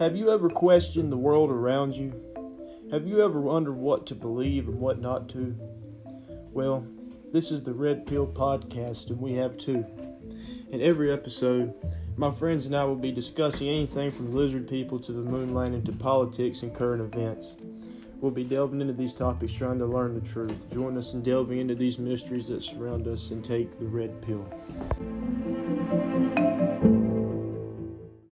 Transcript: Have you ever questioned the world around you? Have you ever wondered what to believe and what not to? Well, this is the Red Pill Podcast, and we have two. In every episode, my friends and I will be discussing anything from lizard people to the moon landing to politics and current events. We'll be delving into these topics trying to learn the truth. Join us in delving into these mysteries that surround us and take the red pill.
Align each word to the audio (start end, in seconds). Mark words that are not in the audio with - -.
Have 0.00 0.16
you 0.16 0.30
ever 0.30 0.48
questioned 0.48 1.12
the 1.12 1.18
world 1.18 1.50
around 1.50 1.94
you? 1.94 2.14
Have 2.90 3.06
you 3.06 3.22
ever 3.22 3.38
wondered 3.38 3.76
what 3.76 4.06
to 4.06 4.14
believe 4.14 4.66
and 4.66 4.80
what 4.80 4.98
not 4.98 5.28
to? 5.28 5.54
Well, 6.54 6.86
this 7.34 7.50
is 7.50 7.62
the 7.62 7.74
Red 7.74 8.06
Pill 8.06 8.26
Podcast, 8.26 9.10
and 9.10 9.20
we 9.20 9.34
have 9.34 9.58
two. 9.58 9.84
In 10.70 10.80
every 10.80 11.12
episode, 11.12 11.74
my 12.16 12.30
friends 12.30 12.64
and 12.64 12.74
I 12.74 12.84
will 12.84 12.96
be 12.96 13.12
discussing 13.12 13.68
anything 13.68 14.10
from 14.10 14.34
lizard 14.34 14.66
people 14.66 14.98
to 15.00 15.12
the 15.12 15.20
moon 15.20 15.52
landing 15.52 15.84
to 15.84 15.92
politics 15.92 16.62
and 16.62 16.74
current 16.74 17.02
events. 17.02 17.56
We'll 18.22 18.32
be 18.32 18.44
delving 18.44 18.80
into 18.80 18.94
these 18.94 19.12
topics 19.12 19.52
trying 19.52 19.80
to 19.80 19.86
learn 19.86 20.14
the 20.14 20.26
truth. 20.26 20.72
Join 20.72 20.96
us 20.96 21.12
in 21.12 21.22
delving 21.22 21.58
into 21.58 21.74
these 21.74 21.98
mysteries 21.98 22.48
that 22.48 22.62
surround 22.62 23.06
us 23.06 23.32
and 23.32 23.44
take 23.44 23.78
the 23.78 23.84
red 23.84 24.22
pill. 24.22 24.48